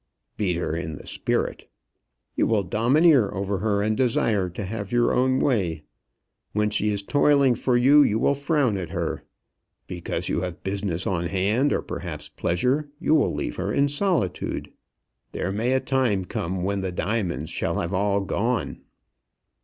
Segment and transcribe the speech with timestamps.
[0.35, 1.69] "Beat her in the spirit.
[2.35, 5.83] You will domineer over her, and desire to have your own way.
[6.53, 9.23] When she is toiling for you, you will frown at her.
[9.85, 14.73] Because you have business on hand, or perhaps pleasure, you will leave her in solitude.
[15.33, 18.81] There may a time come when the diamonds shall have all gone."